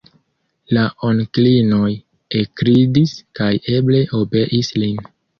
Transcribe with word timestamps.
La 0.75 0.83
onklinoj 1.09 1.89
ekridis 2.39 3.13
kaj 3.41 3.49
eble 3.75 4.01
obeis 4.21 4.71
lin. 4.85 4.99